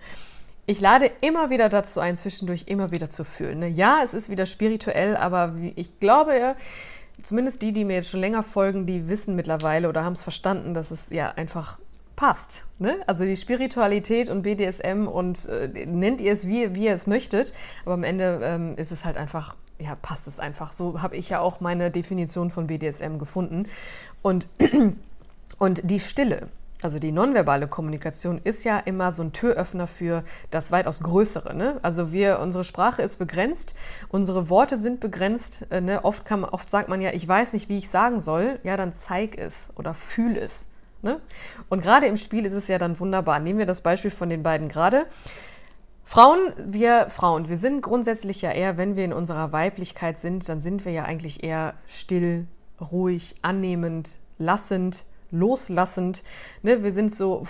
Ich 0.68 0.80
lade 0.80 1.12
immer 1.22 1.50
wieder 1.50 1.70
dazu 1.70 2.00
ein, 2.00 2.18
zwischendurch 2.18 2.66
immer 2.68 2.92
wieder 2.92 3.10
zu 3.10 3.24
fühlen. 3.24 3.60
Ne? 3.60 3.68
Ja, 3.68 4.00
es 4.04 4.14
ist 4.14 4.30
wieder 4.30 4.46
spirituell, 4.46 5.16
aber 5.16 5.56
ich 5.76 6.00
glaube, 6.00 6.56
zumindest 7.26 7.62
die, 7.62 7.74
die 7.74 7.86
mir 7.86 7.96
jetzt 7.96 8.10
schon 8.10 8.20
länger 8.20 8.44
folgen, 8.44 8.86
die 8.86 9.08
wissen 9.08 9.36
mittlerweile 9.36 9.90
oder 9.90 10.04
haben 10.04 10.14
es 10.14 10.24
verstanden, 10.24 10.74
dass 10.74 10.92
es 10.92 11.10
ja 11.10 11.32
einfach 11.32 11.80
passt. 12.16 12.66
Ne? 12.80 12.98
Also 13.08 13.26
die 13.26 13.36
Spiritualität 13.36 14.30
und 14.30 14.44
BDSM 14.44 15.08
und 15.08 15.48
äh, 15.50 15.86
nennt 15.86 16.22
ihr 16.22 16.34
es, 16.34 16.48
wie, 16.48 16.74
wie 16.76 16.86
ihr 16.86 16.94
es 16.94 17.08
möchtet, 17.08 17.54
aber 17.84 17.94
am 17.96 18.04
Ende 18.04 18.40
ähm, 18.44 18.78
ist 18.78 18.92
es 18.92 19.04
halt 19.06 19.18
einfach, 19.18 19.56
ja, 19.80 19.96
passt 19.96 20.28
es 20.28 20.40
einfach. 20.40 20.72
So 20.72 21.02
habe 21.02 21.18
ich 21.18 21.30
ja 21.30 21.40
auch 21.40 21.60
meine 21.60 21.92
Definition 21.92 22.52
von 22.52 22.68
BDSM 22.68 23.18
gefunden. 23.18 23.68
Und, 24.22 24.48
und 25.60 25.90
die 25.90 26.00
Stille, 26.00 26.48
also 26.82 27.00
die 27.00 27.12
nonverbale 27.12 27.68
Kommunikation 27.68 28.40
ist 28.44 28.64
ja 28.64 28.78
immer 28.78 29.12
so 29.12 29.24
ein 29.24 29.32
Türöffner 29.32 29.88
für 29.88 30.24
das 30.52 30.72
weitaus 30.72 31.02
Größere. 31.02 31.56
Ne? 31.56 31.80
Also 31.82 32.12
wir, 32.12 32.40
unsere 32.40 32.64
Sprache 32.64 33.02
ist 33.02 33.18
begrenzt, 33.18 33.74
unsere 34.10 34.50
Worte 34.50 34.78
sind 34.78 35.00
begrenzt. 35.00 35.66
Äh, 35.70 35.82
ne? 35.82 36.04
Oft, 36.04 36.26
kann, 36.26 36.44
oft 36.44 36.70
sagt 36.70 36.90
man 36.90 37.02
ja, 37.02 37.12
ich 37.12 37.28
weiß 37.28 37.54
nicht, 37.54 37.70
wie 37.70 37.78
ich 37.78 37.90
sagen 37.90 38.20
soll. 38.20 38.60
Ja, 38.64 38.78
dann 38.78 38.96
zeig 38.96 39.38
es 39.38 39.70
oder 39.76 39.94
fühl 39.94 40.38
es. 40.38 40.68
Ne? 41.02 41.22
Und 41.70 41.82
gerade 41.82 42.08
im 42.08 42.18
Spiel 42.18 42.46
ist 42.46 42.54
es 42.54 42.68
ja 42.68 42.78
dann 42.78 43.00
wunderbar. 43.00 43.40
Nehmen 43.40 43.60
wir 43.60 43.66
das 43.66 43.82
Beispiel 43.82 44.12
von 44.12 44.30
den 44.30 44.44
beiden 44.44 44.68
gerade. 44.68 45.06
Frauen, 46.04 46.54
wir 46.58 47.10
Frauen, 47.10 47.50
wir 47.50 47.58
sind 47.58 47.82
grundsätzlich 47.82 48.42
ja 48.42 48.52
eher, 48.52 48.78
wenn 48.78 48.96
wir 48.96 49.06
in 49.06 49.14
unserer 49.14 49.52
Weiblichkeit 49.52 50.20
sind, 50.20 50.48
dann 50.48 50.60
sind 50.60 50.86
wir 50.86 50.92
ja 50.92 51.04
eigentlich 51.04 51.44
eher 51.44 51.74
still, 51.88 52.46
ruhig, 52.80 53.36
annehmend, 53.42 54.20
lassend, 54.38 55.04
loslassend. 55.36 56.24
Ne? 56.64 56.84
Wir 56.84 56.92
sind 56.92 57.14
so, 57.14 57.46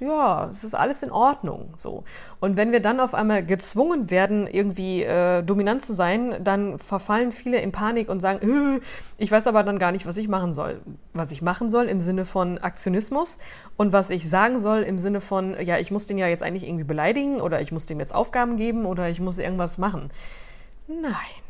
ja, 0.00 0.48
es 0.50 0.64
ist 0.64 0.74
alles 0.74 1.02
in 1.02 1.10
Ordnung. 1.10 1.74
So. 1.76 2.04
Und 2.40 2.56
wenn 2.56 2.72
wir 2.72 2.80
dann 2.80 3.00
auf 3.00 3.14
einmal 3.14 3.44
gezwungen 3.44 4.10
werden, 4.10 4.46
irgendwie 4.46 5.02
äh, 5.02 5.42
dominant 5.42 5.82
zu 5.82 5.92
sein, 5.94 6.42
dann 6.42 6.78
verfallen 6.78 7.32
viele 7.32 7.58
in 7.58 7.72
Panik 7.72 8.08
und 8.08 8.20
sagen, 8.20 8.80
ich 9.18 9.30
weiß 9.30 9.46
aber 9.46 9.62
dann 9.62 9.78
gar 9.78 9.92
nicht, 9.92 10.06
was 10.06 10.16
ich 10.16 10.28
machen 10.28 10.52
soll. 10.52 10.80
Was 11.12 11.30
ich 11.30 11.42
machen 11.42 11.70
soll 11.70 11.86
im 11.86 12.00
Sinne 12.00 12.24
von 12.24 12.58
Aktionismus 12.58 13.38
und 13.76 13.92
was 13.92 14.10
ich 14.10 14.28
sagen 14.28 14.60
soll 14.60 14.82
im 14.82 14.98
Sinne 14.98 15.20
von, 15.20 15.56
ja, 15.60 15.78
ich 15.78 15.90
muss 15.90 16.06
den 16.06 16.18
ja 16.18 16.28
jetzt 16.28 16.42
eigentlich 16.42 16.64
irgendwie 16.64 16.84
beleidigen 16.84 17.40
oder 17.40 17.60
ich 17.60 17.72
muss 17.72 17.86
dem 17.86 18.00
jetzt 18.00 18.14
Aufgaben 18.14 18.56
geben 18.56 18.86
oder 18.86 19.08
ich 19.08 19.20
muss 19.20 19.38
irgendwas 19.38 19.78
machen. 19.78 20.10
Nein. 20.86 21.43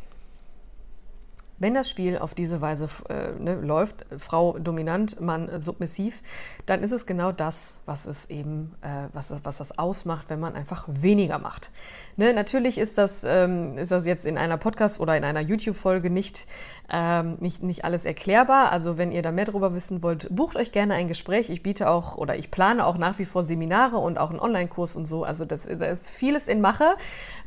Wenn 1.58 1.74
das 1.74 1.88
Spiel 1.88 2.18
auf 2.18 2.34
diese 2.34 2.60
Weise 2.60 2.88
äh, 3.08 3.30
ne, 3.38 3.54
läuft, 3.54 4.06
Frau 4.18 4.58
dominant, 4.58 5.20
Mann 5.20 5.60
submissiv, 5.60 6.20
dann 6.66 6.82
ist 6.82 6.90
es 6.90 7.06
genau 7.06 7.30
das, 7.30 7.74
was 7.86 8.06
es 8.06 8.28
eben, 8.28 8.74
äh, 8.82 9.08
was, 9.12 9.32
was 9.44 9.58
das 9.58 9.78
ausmacht, 9.78 10.26
wenn 10.28 10.40
man 10.40 10.56
einfach 10.56 10.86
weniger 10.88 11.38
macht. 11.38 11.70
Ne, 12.16 12.32
natürlich 12.32 12.76
ist 12.76 12.98
das, 12.98 13.22
ähm, 13.24 13.78
ist 13.78 13.92
das 13.92 14.04
jetzt 14.04 14.26
in 14.26 14.36
einer 14.36 14.56
Podcast 14.56 14.98
oder 14.98 15.16
in 15.16 15.22
einer 15.22 15.40
YouTube-Folge 15.40 16.10
nicht, 16.10 16.48
ähm, 16.90 17.36
nicht, 17.38 17.62
nicht 17.62 17.84
alles 17.84 18.04
erklärbar. 18.04 18.72
Also 18.72 18.98
wenn 18.98 19.12
ihr 19.12 19.22
da 19.22 19.30
mehr 19.30 19.44
darüber 19.44 19.74
wissen 19.74 20.02
wollt, 20.02 20.34
bucht 20.34 20.56
euch 20.56 20.72
gerne 20.72 20.94
ein 20.94 21.06
Gespräch. 21.06 21.50
Ich 21.50 21.62
biete 21.62 21.88
auch 21.88 22.16
oder 22.16 22.36
ich 22.36 22.50
plane 22.50 22.84
auch 22.84 22.98
nach 22.98 23.20
wie 23.20 23.26
vor 23.26 23.44
Seminare 23.44 23.98
und 23.98 24.18
auch 24.18 24.30
einen 24.30 24.40
Online-Kurs 24.40 24.96
und 24.96 25.06
so. 25.06 25.22
Also 25.22 25.44
das, 25.44 25.68
da 25.68 25.86
ist 25.86 26.10
vieles 26.10 26.48
in 26.48 26.60
Mache, 26.60 26.96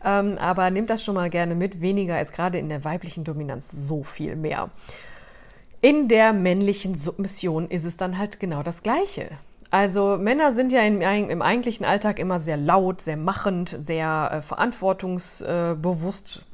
ähm, 0.06 0.38
aber 0.38 0.70
nehmt 0.70 0.90
das 0.90 1.04
schon 1.04 1.16
mal 1.16 1.30
gerne 1.30 1.56
mit. 1.56 1.82
Weniger 1.82 2.16
als 2.16 2.32
gerade 2.32 2.58
in 2.58 2.70
der 2.70 2.86
weiblichen 2.86 3.26
Dominanz 3.26 3.66
so 3.72 3.97
viel 4.04 4.36
mehr. 4.36 4.70
In 5.82 6.08
der 6.08 6.34
männlichen 6.34 6.98
Submission 6.98 7.70
ist 7.70 7.86
es 7.86 7.98
dann 7.98 8.18
halt 8.18 8.40
genau 8.40 8.64
das 8.64 8.82
Gleiche. 8.82 9.30
Also 9.70 10.18
Männer 10.18 10.54
sind 10.54 10.72
ja 10.72 10.82
im, 10.82 11.02
im, 11.02 11.42
eigentlichen 11.42 11.86
Alltag 11.86 12.20
immer 12.20 12.40
sehr 12.40 12.58
laut, 12.58 13.02
sehr 13.02 13.18
machend, 13.18 13.76
sehr 13.80 14.30
äh, 14.32 14.42
verantwortungsbewusst. 14.42 16.46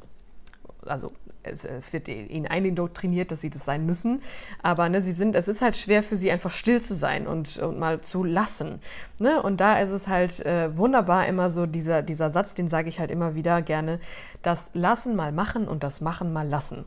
Also 0.85 1.11
es, 1.43 1.63
es, 1.63 1.93
wird 1.93 2.07
ihnen 2.07 2.47
eindoktriniert, 2.47 3.31
dass 3.31 3.41
sie 3.41 3.49
das 3.49 3.65
sein 3.65 3.85
müssen. 3.85 4.21
Aber 4.61 4.89
ne, 4.89 5.01
sie 5.01 5.11
sind, 5.11 5.35
es 5.35 5.47
ist 5.47 5.61
halt 5.61 5.77
schwer 5.77 6.01
für 6.01 6.17
sie 6.17 6.31
einfach 6.31 6.51
still 6.51 6.81
zu 6.81 6.95
sein 6.95 7.27
und, 7.27 7.59
und 7.59 7.77
mal 7.77 8.01
zu 8.01 8.23
lassen. 8.23 8.79
Ne? 9.19 9.41
Und 9.41 9.61
da 9.61 9.79
ist 9.79 9.91
es 9.91 10.07
halt 10.07 10.43
äh, 10.45 10.75
wunderbar 10.75 11.27
immer 11.27 11.51
so 11.51 11.65
dieser, 11.65 12.01
dieser 12.01 12.31
Satz, 12.31 12.55
den 12.55 12.67
sage 12.67 12.89
ich 12.89 12.99
halt 12.99 13.11
immer 13.11 13.35
wieder 13.35 13.61
gerne, 13.61 13.99
das 14.41 14.69
Lassen 14.73 15.15
mal 15.15 15.31
machen 15.31 15.67
und 15.67 15.83
das 15.83 16.01
Machen 16.01 16.33
mal 16.33 16.47
lassen. 16.47 16.85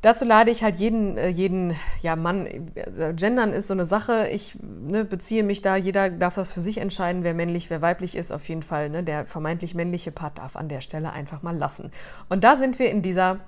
Dazu 0.00 0.24
lade 0.24 0.52
ich 0.52 0.62
halt 0.62 0.76
jeden, 0.76 1.16
äh, 1.16 1.28
jeden 1.28 1.74
ja, 2.00 2.14
Mann, 2.14 2.46
äh, 2.46 3.12
gendern 3.14 3.52
ist 3.52 3.66
so 3.66 3.74
eine 3.74 3.84
Sache, 3.84 4.28
ich 4.28 4.56
ne, 4.60 5.04
beziehe 5.04 5.42
mich 5.42 5.60
da, 5.60 5.74
jeder 5.74 6.08
darf 6.08 6.36
das 6.36 6.52
für 6.52 6.60
sich 6.60 6.78
entscheiden, 6.78 7.24
wer 7.24 7.34
männlich, 7.34 7.68
wer 7.68 7.82
weiblich 7.82 8.14
ist, 8.14 8.32
auf 8.32 8.48
jeden 8.48 8.62
Fall, 8.62 8.90
ne, 8.90 9.02
der 9.02 9.26
vermeintlich 9.26 9.74
männliche 9.74 10.12
Part 10.12 10.38
darf 10.38 10.54
an 10.54 10.68
der 10.68 10.82
Stelle 10.82 11.12
einfach 11.12 11.42
mal 11.42 11.56
lassen. 11.56 11.90
Und 12.28 12.44
da 12.44 12.56
sind 12.56 12.78
wir 12.78 12.90
in 12.90 13.02
dieser 13.02 13.40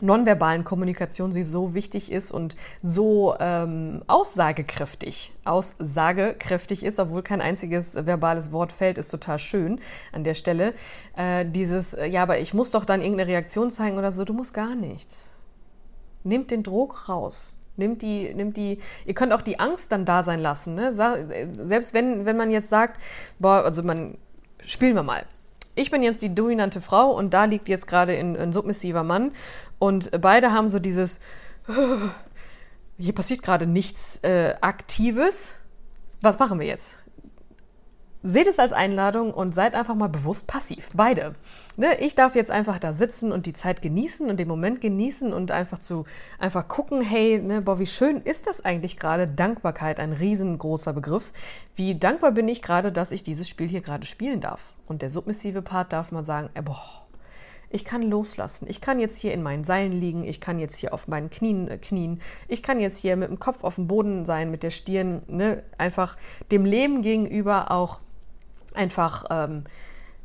nonverbalen 0.00 0.62
Kommunikation, 0.62 1.32
die 1.32 1.42
so 1.42 1.74
wichtig 1.74 2.12
ist 2.12 2.30
und 2.30 2.54
so 2.84 3.34
ähm, 3.40 4.02
aussagekräftig, 4.06 5.32
aussagekräftig 5.44 6.84
ist, 6.84 7.00
obwohl 7.00 7.22
kein 7.22 7.40
einziges 7.40 7.96
verbales 8.06 8.52
Wort 8.52 8.70
fällt, 8.70 8.98
ist 8.98 9.08
total 9.08 9.40
schön 9.40 9.80
an 10.12 10.22
der 10.22 10.34
Stelle. 10.34 10.74
Äh, 11.16 11.44
dieses, 11.46 11.96
ja, 12.08 12.22
aber 12.22 12.38
ich 12.38 12.54
muss 12.54 12.70
doch 12.70 12.84
dann 12.84 13.02
irgendeine 13.02 13.28
Reaktion 13.28 13.72
zeigen 13.72 13.98
oder 13.98 14.12
so, 14.12 14.24
du 14.24 14.32
musst 14.32 14.54
gar 14.54 14.76
nichts 14.76 15.32
Nehmt 16.28 16.50
den 16.50 16.62
Druck 16.62 17.08
raus. 17.08 17.56
Nimmt 17.76 18.02
die, 18.02 18.34
nimmt 18.34 18.56
die, 18.56 18.80
ihr 19.06 19.14
könnt 19.14 19.32
auch 19.32 19.42
die 19.42 19.60
Angst 19.60 19.92
dann 19.92 20.04
da 20.04 20.22
sein 20.22 20.40
lassen. 20.40 20.74
Ne? 20.74 20.92
Selbst 20.92 21.94
wenn, 21.94 22.26
wenn 22.26 22.36
man 22.36 22.50
jetzt 22.50 22.68
sagt, 22.68 23.00
boah, 23.38 23.64
also 23.64 23.82
man, 23.82 24.18
spielen 24.64 24.96
wir 24.96 25.04
mal. 25.04 25.24
Ich 25.76 25.90
bin 25.92 26.02
jetzt 26.02 26.22
die 26.22 26.34
dominante 26.34 26.80
Frau 26.80 27.12
und 27.12 27.32
da 27.32 27.44
liegt 27.44 27.68
jetzt 27.68 27.86
gerade 27.86 28.16
ein, 28.18 28.36
ein 28.36 28.52
submissiver 28.52 29.04
Mann 29.04 29.30
und 29.78 30.10
beide 30.20 30.52
haben 30.52 30.70
so 30.70 30.80
dieses, 30.80 31.20
hier 32.98 33.14
passiert 33.14 33.42
gerade 33.42 33.66
nichts 33.66 34.18
äh, 34.22 34.56
Aktives. 34.60 35.54
Was 36.20 36.38
machen 36.40 36.58
wir 36.58 36.66
jetzt? 36.66 36.97
Seht 38.24 38.48
es 38.48 38.58
als 38.58 38.72
Einladung 38.72 39.32
und 39.32 39.54
seid 39.54 39.74
einfach 39.74 39.94
mal 39.94 40.08
bewusst 40.08 40.48
passiv. 40.48 40.90
Beide. 40.92 41.36
Ne? 41.76 42.00
Ich 42.00 42.16
darf 42.16 42.34
jetzt 42.34 42.50
einfach 42.50 42.80
da 42.80 42.92
sitzen 42.92 43.30
und 43.30 43.46
die 43.46 43.52
Zeit 43.52 43.80
genießen 43.80 44.28
und 44.28 44.38
den 44.38 44.48
Moment 44.48 44.80
genießen 44.80 45.32
und 45.32 45.52
einfach 45.52 45.78
zu 45.78 46.04
einfach 46.40 46.66
gucken, 46.66 47.00
hey, 47.00 47.40
ne, 47.40 47.62
boah, 47.62 47.78
wie 47.78 47.86
schön 47.86 48.20
ist 48.22 48.48
das 48.48 48.64
eigentlich 48.64 48.98
gerade? 48.98 49.28
Dankbarkeit, 49.28 50.00
ein 50.00 50.12
riesengroßer 50.12 50.92
Begriff. 50.92 51.32
Wie 51.76 51.94
dankbar 51.94 52.32
bin 52.32 52.48
ich 52.48 52.60
gerade, 52.60 52.90
dass 52.90 53.12
ich 53.12 53.22
dieses 53.22 53.48
Spiel 53.48 53.68
hier 53.68 53.82
gerade 53.82 54.04
spielen 54.04 54.40
darf. 54.40 54.72
Und 54.88 55.02
der 55.02 55.10
submissive 55.10 55.62
Part 55.62 55.92
darf 55.92 56.10
man 56.10 56.24
sagen, 56.24 56.50
äh, 56.54 56.62
boah, 56.62 57.06
ich 57.70 57.84
kann 57.84 58.02
loslassen. 58.02 58.66
Ich 58.68 58.80
kann 58.80 58.98
jetzt 58.98 59.18
hier 59.18 59.32
in 59.32 59.42
meinen 59.42 59.62
Seilen 59.62 59.92
liegen. 59.92 60.24
Ich 60.24 60.40
kann 60.40 60.58
jetzt 60.58 60.78
hier 60.78 60.92
auf 60.92 61.06
meinen 61.06 61.30
Knien 61.30 61.68
äh, 61.68 61.78
knien. 61.78 62.20
Ich 62.48 62.64
kann 62.64 62.80
jetzt 62.80 62.98
hier 62.98 63.16
mit 63.16 63.28
dem 63.28 63.38
Kopf 63.38 63.62
auf 63.62 63.76
dem 63.76 63.86
Boden 63.86 64.24
sein, 64.24 64.50
mit 64.50 64.64
der 64.64 64.70
Stirn, 64.70 65.22
ne? 65.28 65.62
einfach 65.76 66.16
dem 66.50 66.64
Leben 66.64 67.02
gegenüber 67.02 67.70
auch 67.70 68.00
einfach 68.78 69.24
ähm, 69.30 69.64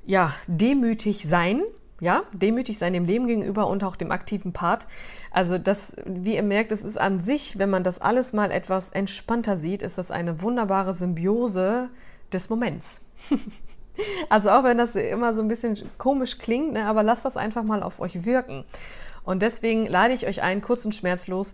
ja, 0.05 0.33
demütig 0.47 1.27
sein, 1.27 1.61
ja, 1.99 2.23
demütig 2.33 2.77
sein 2.77 2.93
dem 2.93 3.05
Leben 3.05 3.27
gegenüber 3.27 3.67
und 3.67 3.83
auch 3.83 3.95
dem 3.95 4.11
aktiven 4.11 4.53
Part. 4.53 4.87
Also 5.31 5.57
das, 5.57 5.95
wie 6.05 6.35
ihr 6.35 6.43
merkt, 6.43 6.71
es 6.71 6.83
ist 6.83 6.99
an 6.99 7.19
sich, 7.19 7.57
wenn 7.59 7.69
man 7.69 7.83
das 7.83 7.99
alles 7.99 8.33
mal 8.33 8.51
etwas 8.51 8.89
entspannter 8.89 9.57
sieht, 9.57 9.81
ist 9.81 9.97
das 9.97 10.11
eine 10.11 10.41
wunderbare 10.41 10.93
Symbiose 10.93 11.89
des 12.31 12.49
Moments. 12.49 13.01
also 14.29 14.49
auch 14.49 14.63
wenn 14.63 14.77
das 14.77 14.95
immer 14.95 15.33
so 15.33 15.41
ein 15.41 15.47
bisschen 15.47 15.77
komisch 15.97 16.37
klingt, 16.37 16.73
ne, 16.73 16.85
aber 16.85 17.03
lasst 17.03 17.25
das 17.25 17.37
einfach 17.37 17.63
mal 17.63 17.83
auf 17.83 17.99
euch 17.99 18.25
wirken. 18.25 18.65
Und 19.23 19.41
deswegen 19.41 19.85
lade 19.85 20.13
ich 20.13 20.27
euch 20.27 20.41
ein, 20.41 20.61
kurz 20.61 20.83
und 20.83 20.93
schmerzlos, 20.93 21.53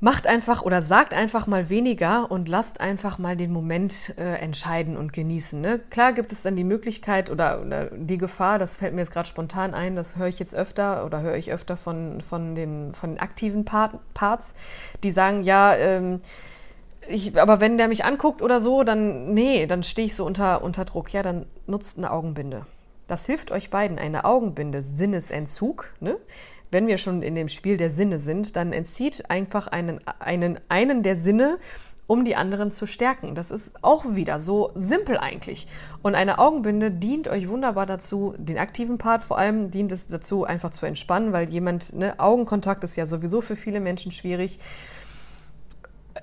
macht 0.00 0.26
einfach 0.26 0.62
oder 0.62 0.80
sagt 0.80 1.12
einfach 1.12 1.46
mal 1.46 1.68
weniger 1.68 2.30
und 2.30 2.48
lasst 2.48 2.80
einfach 2.80 3.18
mal 3.18 3.36
den 3.36 3.52
Moment 3.52 4.14
äh, 4.16 4.36
entscheiden 4.36 4.96
und 4.96 5.12
genießen. 5.12 5.60
Ne? 5.60 5.80
Klar 5.90 6.14
gibt 6.14 6.32
es 6.32 6.42
dann 6.42 6.56
die 6.56 6.64
Möglichkeit 6.64 7.30
oder, 7.30 7.60
oder 7.60 7.86
die 7.86 8.16
Gefahr, 8.16 8.58
das 8.58 8.78
fällt 8.78 8.94
mir 8.94 9.02
jetzt 9.02 9.12
gerade 9.12 9.28
spontan 9.28 9.74
ein, 9.74 9.96
das 9.96 10.16
höre 10.16 10.28
ich 10.28 10.38
jetzt 10.38 10.54
öfter 10.54 11.04
oder 11.04 11.20
höre 11.20 11.36
ich 11.36 11.52
öfter 11.52 11.76
von, 11.76 12.22
von, 12.22 12.54
den, 12.54 12.94
von 12.94 13.10
den 13.10 13.20
aktiven 13.20 13.66
Part, 13.66 13.98
Parts, 14.14 14.54
die 15.02 15.12
sagen, 15.12 15.42
ja, 15.42 15.74
ähm, 15.74 16.20
ich, 17.08 17.38
aber 17.38 17.60
wenn 17.60 17.78
der 17.78 17.88
mich 17.88 18.04
anguckt 18.04 18.42
oder 18.42 18.60
so, 18.60 18.84
dann, 18.84 19.34
nee, 19.34 19.66
dann 19.66 19.82
stehe 19.82 20.06
ich 20.06 20.14
so 20.14 20.24
unter, 20.24 20.62
unter 20.62 20.84
Druck. 20.84 21.12
Ja, 21.12 21.22
dann 21.22 21.46
nutzt 21.66 21.98
eine 21.98 22.10
Augenbinde. 22.10 22.66
Das 23.06 23.26
hilft 23.26 23.50
euch 23.50 23.70
beiden. 23.70 23.98
Eine 23.98 24.24
Augenbinde, 24.24 24.82
Sinnesentzug, 24.82 25.92
ne? 26.00 26.16
Wenn 26.70 26.86
wir 26.86 26.98
schon 26.98 27.22
in 27.22 27.34
dem 27.34 27.48
Spiel 27.48 27.76
der 27.76 27.90
Sinne 27.90 28.18
sind, 28.18 28.56
dann 28.56 28.72
entzieht 28.72 29.30
einfach 29.30 29.66
einen, 29.66 30.00
einen, 30.18 30.60
einen 30.68 31.02
der 31.02 31.16
Sinne, 31.16 31.58
um 32.06 32.24
die 32.24 32.34
anderen 32.34 32.72
zu 32.72 32.86
stärken. 32.86 33.36
Das 33.36 33.52
ist 33.52 33.70
auch 33.82 34.04
wieder 34.16 34.40
so 34.40 34.72
simpel 34.74 35.16
eigentlich. 35.16 35.68
Und 36.02 36.16
eine 36.16 36.40
Augenbinde 36.40 36.90
dient 36.90 37.28
euch 37.28 37.48
wunderbar 37.48 37.86
dazu, 37.86 38.34
den 38.36 38.58
aktiven 38.58 38.98
Part 38.98 39.22
vor 39.22 39.38
allem 39.38 39.70
dient 39.70 39.92
es 39.92 40.08
dazu, 40.08 40.44
einfach 40.44 40.70
zu 40.70 40.86
entspannen, 40.86 41.32
weil 41.32 41.48
jemand, 41.50 41.92
ne, 41.92 42.18
Augenkontakt 42.18 42.82
ist 42.82 42.96
ja 42.96 43.06
sowieso 43.06 43.40
für 43.40 43.54
viele 43.54 43.78
Menschen 43.78 44.10
schwierig 44.10 44.58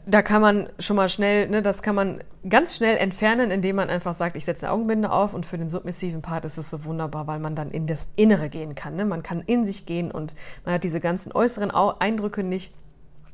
da 0.06 0.22
kann 0.22 0.42
man 0.42 0.70
schon 0.80 0.96
mal 0.96 1.10
schnell, 1.10 1.50
ne, 1.50 1.62
das 1.62 1.82
kann 1.82 1.96
man 1.96 2.24
ganz 2.48 2.76
schnell 2.76 2.98
entfernen, 2.98 3.52
indem 3.52 3.78
man 3.78 3.90
einfach 3.90 4.14
sagt, 4.14 4.36
ich 4.36 4.46
setze 4.46 4.66
eine 4.66 4.74
Augenbinde 4.74 5.12
auf 5.12 5.34
und 5.34 5.46
für 5.46 5.58
den 5.58 5.70
submissiven 5.70 6.22
Part 6.22 6.46
ist 6.46 6.58
es 6.58 6.70
so 6.70 6.84
wunderbar, 6.86 7.28
weil 7.28 7.40
man 7.40 7.56
dann 7.56 7.72
in 7.72 7.88
das 7.88 8.10
Innere 8.16 8.50
gehen 8.50 8.76
kann. 8.76 8.96
Ne? 8.96 9.06
Man 9.06 9.24
kann 9.24 9.42
in 9.46 9.66
sich 9.66 9.86
gehen 9.86 10.12
und 10.12 10.36
man 10.66 10.76
hat 10.76 10.84
diese 10.84 11.00
ganzen 11.00 11.32
äußeren 11.32 11.72
Eindrücke 11.72 12.44
nicht. 12.44 12.74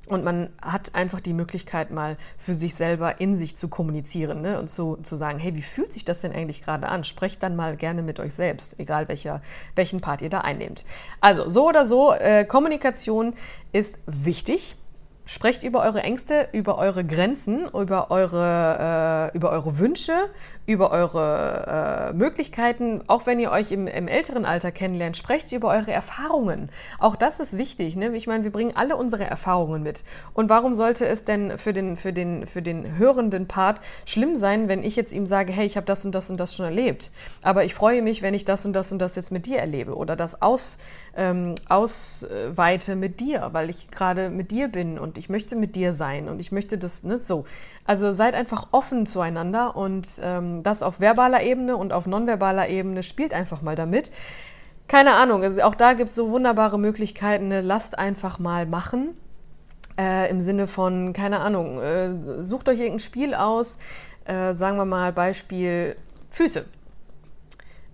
Und 0.05 0.25
man 0.25 0.49
hat 0.61 0.95
einfach 0.95 1.21
die 1.21 1.31
Möglichkeit, 1.31 1.89
mal 1.89 2.17
für 2.37 2.55
sich 2.55 2.75
selber 2.75 3.21
in 3.21 3.37
sich 3.37 3.55
zu 3.55 3.69
kommunizieren 3.69 4.41
ne? 4.41 4.59
und 4.59 4.69
zu, 4.69 4.97
zu 4.97 5.15
sagen, 5.15 5.39
hey, 5.39 5.55
wie 5.55 5.61
fühlt 5.61 5.93
sich 5.93 6.03
das 6.03 6.19
denn 6.19 6.33
eigentlich 6.33 6.61
gerade 6.61 6.89
an? 6.89 7.05
Sprecht 7.05 7.41
dann 7.41 7.55
mal 7.55 7.77
gerne 7.77 8.01
mit 8.01 8.19
euch 8.19 8.33
selbst, 8.33 8.77
egal 8.81 9.07
welcher, 9.07 9.41
welchen 9.75 10.01
Part 10.01 10.21
ihr 10.21 10.29
da 10.29 10.41
einnehmt. 10.41 10.83
Also 11.21 11.47
so 11.47 11.69
oder 11.69 11.85
so, 11.85 12.11
äh, 12.11 12.43
Kommunikation 12.43 13.33
ist 13.71 13.97
wichtig. 14.05 14.75
Sprecht 15.25 15.63
über 15.63 15.81
eure 15.83 16.01
Ängste, 16.01 16.49
über 16.51 16.77
eure 16.77 17.05
Grenzen, 17.05 17.67
über 17.69 18.11
eure, 18.11 19.31
äh, 19.33 19.37
über 19.37 19.51
eure 19.51 19.79
Wünsche, 19.79 20.29
über 20.65 20.91
eure 20.91 22.11
äh, 22.11 22.13
Möglichkeiten. 22.13 23.01
Auch 23.07 23.25
wenn 23.25 23.39
ihr 23.39 23.51
euch 23.51 23.71
im, 23.71 23.87
im, 23.87 24.07
älteren 24.07 24.45
Alter 24.45 24.71
kennenlernt, 24.71 25.17
sprecht 25.17 25.51
über 25.51 25.69
eure 25.69 25.91
Erfahrungen. 25.91 26.69
Auch 26.99 27.15
das 27.15 27.39
ist 27.39 27.57
wichtig. 27.57 27.95
Ne? 27.95 28.15
Ich 28.15 28.27
meine, 28.27 28.43
wir 28.43 28.51
bringen 28.51 28.75
alle 28.75 28.95
unsere 28.95 29.25
Erfahrungen 29.25 29.83
mit. 29.83 30.03
Und 30.33 30.49
warum 30.49 30.73
sollte 30.75 31.05
es 31.05 31.25
denn 31.25 31.57
für 31.57 31.73
den, 31.73 31.97
für 31.97 32.13
den, 32.13 32.47
für 32.47 32.61
den 32.61 32.97
hörenden 32.97 33.47
Part 33.47 33.81
schlimm 34.05 34.35
sein, 34.35 34.67
wenn 34.67 34.83
ich 34.83 34.95
jetzt 34.95 35.11
ihm 35.11 35.25
sage, 35.25 35.51
hey, 35.51 35.65
ich 35.65 35.75
habe 35.75 35.85
das 35.85 36.05
und 36.05 36.13
das 36.13 36.29
und 36.29 36.39
das 36.39 36.55
schon 36.55 36.65
erlebt. 36.65 37.11
Aber 37.41 37.65
ich 37.65 37.75
freue 37.75 38.01
mich, 38.01 38.21
wenn 38.21 38.33
ich 38.33 38.45
das 38.45 38.65
und 38.65 38.73
das 38.73 38.91
und 38.91 38.99
das 38.99 39.15
jetzt 39.15 39.31
mit 39.31 39.45
dir 39.45 39.59
erlebe 39.59 39.95
oder 39.95 40.15
das 40.15 40.41
aus 40.41 40.77
ähm, 41.15 41.55
ausweite 41.69 42.95
mit 42.95 43.19
dir, 43.19 43.49
weil 43.51 43.69
ich 43.69 43.91
gerade 43.91 44.29
mit 44.29 44.51
dir 44.51 44.67
bin 44.67 44.97
und 44.97 45.17
ich 45.17 45.29
möchte 45.29 45.55
mit 45.55 45.75
dir 45.75 45.93
sein 45.93 46.27
und 46.27 46.39
ich 46.39 46.51
möchte 46.51 46.77
das 46.77 47.03
ne, 47.03 47.19
so. 47.19 47.45
Also 47.85 48.13
seid 48.13 48.33
einfach 48.33 48.67
offen 48.71 49.05
zueinander 49.05 49.75
und 49.75 50.07
ähm, 50.21 50.52
das 50.61 50.83
auf 50.83 50.99
verbaler 50.99 51.41
Ebene 51.41 51.75
und 51.75 51.93
auf 51.93 52.05
nonverbaler 52.05 52.69
Ebene 52.69 53.01
spielt 53.01 53.33
einfach 53.33 53.61
mal 53.61 53.75
damit. 53.75 54.11
Keine 54.87 55.13
Ahnung, 55.13 55.41
also 55.41 55.61
auch 55.61 55.75
da 55.75 55.93
gibt 55.93 56.09
es 56.09 56.15
so 56.15 56.29
wunderbare 56.29 56.77
Möglichkeiten. 56.77 57.47
Ne? 57.47 57.61
Lasst 57.61 57.97
einfach 57.97 58.37
mal 58.37 58.65
machen. 58.65 59.17
Äh, 59.97 60.29
Im 60.29 60.41
Sinne 60.41 60.67
von, 60.67 61.13
keine 61.13 61.39
Ahnung, 61.39 61.81
äh, 61.81 62.43
sucht 62.43 62.69
euch 62.69 62.79
irgendein 62.79 62.99
Spiel 62.99 63.33
aus. 63.33 63.79
Äh, 64.25 64.53
sagen 64.53 64.77
wir 64.77 64.85
mal 64.85 65.13
Beispiel 65.13 65.95
Füße. 66.29 66.65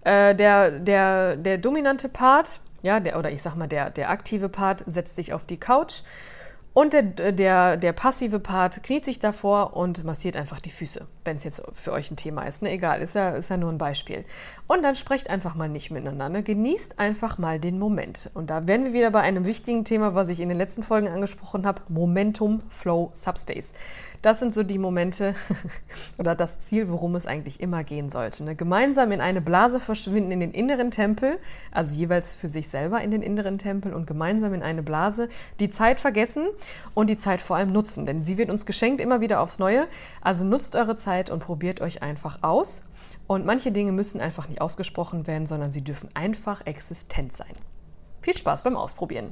Äh, 0.04 0.36
der, 0.36 0.72
der, 0.72 1.36
der 1.36 1.58
dominante 1.58 2.10
Part 2.10 2.60
ja, 2.82 3.00
der, 3.00 3.18
oder 3.20 3.32
ich 3.32 3.42
sag 3.42 3.56
mal, 3.56 3.68
der, 3.68 3.90
der 3.90 4.10
aktive 4.10 4.50
Part 4.50 4.84
setzt 4.88 5.16
sich 5.16 5.34
auf 5.34 5.46
die 5.46 5.60
Couch 5.60 6.02
und 6.74 6.94
der, 6.94 7.04
der, 7.32 7.78
der 7.78 7.94
passive 7.94 8.40
Part 8.40 8.84
kniet 8.84 9.04
sich 9.04 9.20
davor 9.20 9.76
und 9.76 10.04
massiert 10.04 10.36
einfach 10.36 10.62
die 10.62 10.70
Füße, 10.70 11.08
wenn 11.26 11.38
es 11.38 11.44
jetzt 11.44 11.62
für 11.74 11.92
euch 11.92 12.12
ein 12.12 12.16
Thema 12.16 12.44
ist. 12.44 12.62
Ne, 12.62 12.72
egal, 12.72 13.02
ist 13.02 13.16
ja, 13.16 13.32
ist 13.32 13.50
ja 13.50 13.58
nur 13.58 13.72
ein 13.72 13.80
Beispiel. 13.80 14.24
Und 14.68 14.84
dann 14.84 14.96
sprecht 14.96 15.30
einfach 15.30 15.56
mal 15.56 15.68
nicht 15.68 15.90
miteinander. 15.90 16.44
Genießt 16.44 17.00
einfach 17.00 17.40
mal 17.40 17.60
den 17.60 17.80
Moment. 17.80 18.30
Und 18.36 18.52
da 18.52 18.68
wären 18.68 18.86
wir 18.86 18.94
wieder 18.94 19.10
bei 19.10 19.22
einem 19.22 19.46
wichtigen 19.46 19.84
Thema, 19.84 20.14
was 20.14 20.30
ich 20.30 20.40
in 20.40 20.50
den 20.50 20.60
letzten 20.60 20.84
Folgen 20.84 21.08
angesprochen 21.08 21.66
habe: 21.66 21.82
Momentum, 21.90 22.62
Flow, 22.70 23.12
Subspace. 23.14 23.74
Das 24.22 24.40
sind 24.40 24.54
so 24.54 24.64
die 24.64 24.78
Momente 24.78 25.34
oder 26.18 26.36
das 26.36 26.60
Ziel, 26.60 26.90
worum 26.90 27.16
es 27.16 27.26
eigentlich 27.26 27.62
immer 27.62 27.84
gehen 27.84 28.10
sollte. 28.10 28.44
Ne? 28.44 28.56
Gemeinsam 28.56 29.12
in 29.12 29.22
eine 29.22 29.40
Blase 29.40 29.80
verschwinden 29.80 30.32
in 30.32 30.42
den 30.42 30.52
inneren 30.52 30.92
Tempel, 30.92 31.40
also 31.72 31.94
jeweils 31.94 32.34
für 32.34 32.50
sich 32.50 32.68
selber 32.68 33.02
in 33.02 33.12
den 33.12 33.22
inneren 33.22 33.58
Tempel 33.58 33.94
und 33.94 34.08
gemeinsam 34.08 34.54
in 34.54 34.62
eine 34.62 34.84
Blase 34.84 35.30
die 35.60 35.70
Zeit 35.70 36.02
vergessen 36.02 36.48
und 36.94 37.08
die 37.08 37.18
Zeit 37.18 37.42
vor 37.42 37.56
allem 37.56 37.72
nutzen, 37.72 38.06
denn 38.06 38.24
sie 38.24 38.38
wird 38.38 38.50
uns 38.50 38.66
geschenkt 38.66 39.00
immer 39.00 39.22
wieder 39.22 39.40
aufs 39.40 39.58
Neue. 39.58 39.88
Also 40.22 40.44
nutzt 40.44 40.76
eure 40.76 40.98
Zeit 40.98 41.30
und 41.30 41.40
probiert 41.40 41.80
euch 41.80 42.02
einfach 42.04 42.40
aus. 42.42 42.84
Und 43.26 43.46
manche 43.46 43.72
Dinge 43.72 43.92
müssen 43.92 44.20
einfach 44.20 44.50
nicht 44.50 44.60
ausgesprochen 44.60 45.28
werden, 45.28 45.48
sondern 45.48 45.72
sie 45.72 45.84
dürfen 45.84 46.10
einfach 46.14 46.66
existent 46.66 47.38
sein. 47.38 47.54
Viel 48.22 48.36
Spaß 48.36 48.64
beim 48.64 48.76
Ausprobieren. 48.76 49.32